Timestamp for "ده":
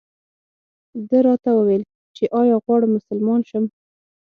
1.09-1.17